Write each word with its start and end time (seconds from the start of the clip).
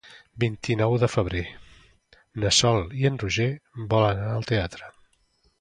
El 0.05 0.39
vint-i-nou 0.43 0.95
de 1.03 1.09
febrer 1.15 1.43
na 2.45 2.53
Sol 2.61 2.81
i 3.03 3.07
en 3.11 3.21
Roger 3.25 3.49
volen 3.95 4.23
anar 4.27 4.35
al 4.41 4.53
teatre. 4.55 4.95